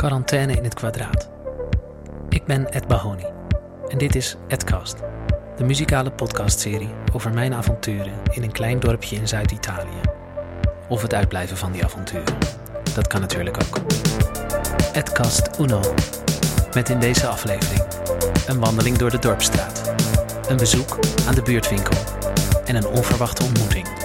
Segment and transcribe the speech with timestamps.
[0.00, 1.28] Quarantaine in het kwadraat.
[2.28, 3.24] Ik ben Ed Bahoni
[3.88, 4.96] en dit is Edcast,
[5.56, 10.00] de muzikale podcastserie over mijn avonturen in een klein dorpje in Zuid-Italië.
[10.88, 12.38] Of het uitblijven van die avonturen.
[12.94, 13.80] Dat kan natuurlijk ook.
[14.92, 15.80] Edcast Uno.
[16.74, 17.84] Met in deze aflevering
[18.46, 19.92] een wandeling door de dorpstraat,
[20.48, 21.96] een bezoek aan de buurtwinkel
[22.64, 23.99] en een onverwachte ontmoeting.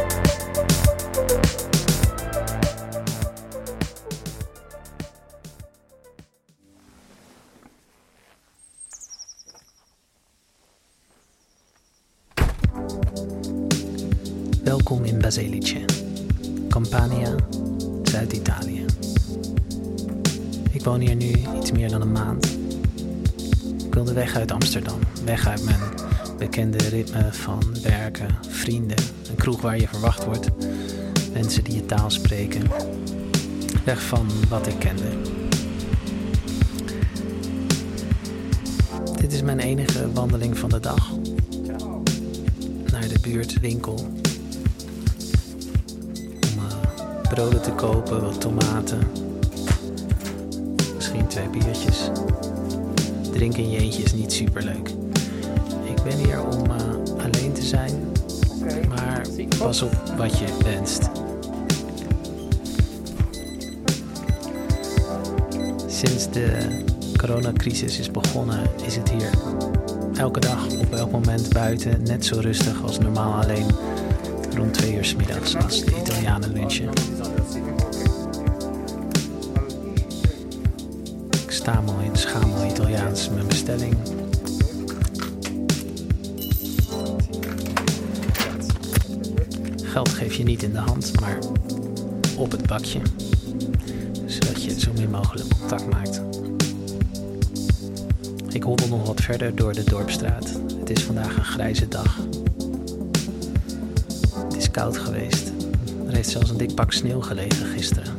[14.66, 15.86] Welkom in Baselice,
[16.70, 17.36] Campania,
[18.04, 18.86] Zuid-Italië.
[20.72, 22.58] Ik woon hier nu iets meer dan een maand.
[23.86, 25.80] Ik wilde weg uit Amsterdam, weg uit mijn
[26.38, 28.98] bekende ritme van werken, vrienden,
[29.30, 30.50] een kroeg waar je verwacht wordt,
[31.34, 32.62] mensen die je taal spreken.
[33.84, 35.10] Weg van wat ik kende.
[39.18, 41.12] Dit is mijn enige wandeling van de dag.
[42.92, 44.24] Naar de buurtwinkel
[47.36, 49.00] broden te kopen, wat tomaten.
[50.96, 52.10] Misschien twee biertjes.
[53.32, 54.90] Drinken in je eentje is niet superleuk.
[55.84, 57.92] Ik ben hier om eh, alleen te zijn,
[58.90, 59.26] maar
[59.58, 61.10] pas op wat je wenst.
[65.88, 66.84] Sinds de
[67.18, 69.30] coronacrisis is begonnen, is het hier
[70.18, 73.68] elke dag op elk moment buiten net zo rustig als normaal alleen
[74.56, 76.90] rond twee uur 's middags als de Italianen lunchen.
[81.44, 83.96] Ik sta mooi en schamel Italiaans mijn bestelling.
[89.84, 91.38] Geld geef je niet in de hand, maar
[92.38, 93.00] op het bakje.
[94.26, 96.22] Zodat je zo min mogelijk contact maakt.
[98.50, 100.60] Ik hobbel nog wat verder door de dorpstraat.
[100.80, 102.20] Het is vandaag een grijze dag.
[104.76, 105.52] Koud geweest.
[106.08, 108.14] Er heeft zelfs een dik pak sneeuw gelegen gisteren.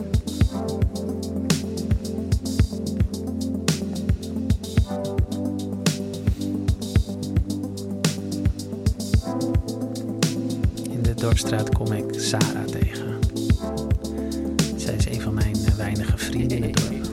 [10.90, 13.18] In de dorpstraat kom ik Sarah tegen.
[14.76, 17.04] Zij is een van mijn weinige vrienden in het dorp.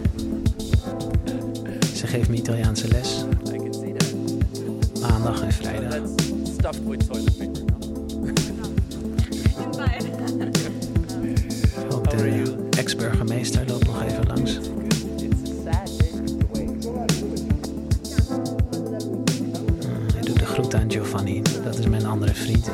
[1.95, 3.25] Ze geeft me Italiaanse les,
[5.01, 5.73] maandag en vrijdag.
[12.93, 14.59] Ex-burgemeester loopt nog even langs.
[20.13, 22.71] Hij doet de groet aan Giovanni, dat is mijn andere vriend.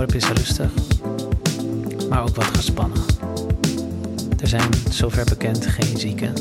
[0.00, 0.70] Dorp is rustig,
[2.08, 3.02] maar ook wat gespannen.
[4.40, 6.34] Er zijn, zover bekend, geen zieken.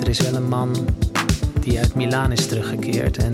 [0.00, 0.76] Er is wel een man
[1.60, 3.32] die uit Milaan is teruggekeerd en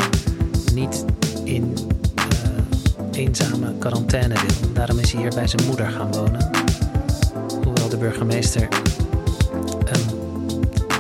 [0.74, 1.04] niet
[1.44, 1.74] in
[2.14, 4.72] eh, eenzame quarantaine wil.
[4.72, 6.50] Daarom is hij hier bij zijn moeder gaan wonen.
[7.64, 8.68] Hoewel de burgemeester
[9.84, 10.00] hem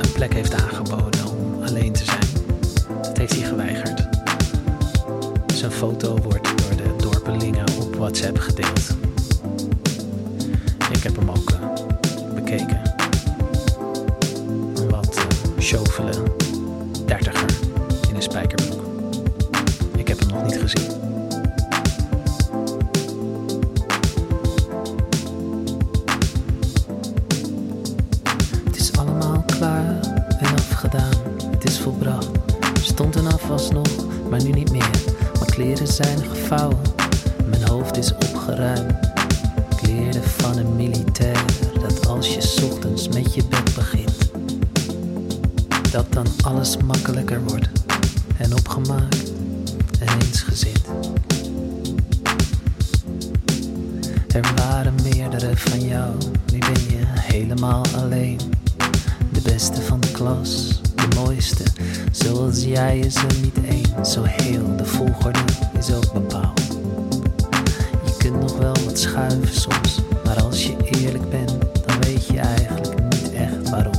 [0.02, 2.26] een plek heeft aangeboden om alleen te zijn.
[3.02, 4.08] Dat heeft hij geweigerd.
[5.54, 6.55] Zijn foto wordt
[7.26, 8.96] dorpelingen op WhatsApp gedeeld.
[10.90, 12.82] Ik heb hem ook eh, bekeken.
[14.74, 15.26] Een wat
[16.00, 16.10] uh,
[17.06, 17.50] dertiger
[18.08, 18.80] in een spijkerbroek.
[19.96, 20.90] Ik heb hem nog niet gezien.
[28.64, 30.00] Het is allemaal klaar
[30.38, 31.14] en afgedaan.
[31.50, 32.28] Het is volbracht.
[32.74, 33.88] Er stond een afwas nog,
[34.30, 34.90] maar nu niet meer.
[35.38, 36.95] Mijn kleren zijn gevouwen.
[37.76, 38.92] Hoofd is opgeruimd.
[39.76, 41.44] Kleren van een militair.
[41.80, 44.30] Dat als je ochtends met je bed begint.
[45.90, 47.68] Dat dan alles makkelijker wordt.
[48.36, 49.32] En opgemaakt
[50.00, 50.84] en eensgezind.
[54.32, 56.14] Er waren meerdere van jou.
[56.52, 58.40] Nu ben je helemaal alleen.
[59.32, 61.64] De beste van de klas, de mooiste.
[62.12, 64.06] Zoals jij is er niet één.
[64.06, 65.40] Zo heel, de volgorde
[65.78, 66.65] is ook bepaald.
[68.26, 70.00] Kunt nog wel wat schuiven soms.
[70.24, 71.50] Maar als je eerlijk bent,
[71.86, 73.92] dan weet je eigenlijk niet echt waarom.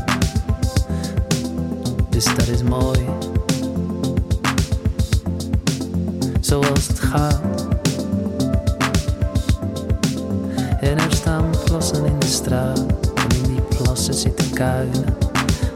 [2.10, 3.00] Dus dat is mooi.
[6.40, 7.42] Zoals het gaat.
[10.80, 12.86] En er staan plassen in de straat.
[13.16, 15.06] En in die plassen zitten kuilen.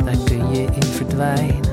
[0.06, 1.71] Daar kun je in verdwijnen.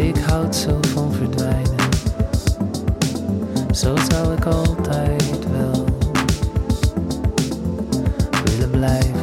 [0.00, 1.88] Ik houd zo van verdwijnen.
[3.70, 5.84] Zo zou ik altijd wel
[8.44, 9.19] willen blijven.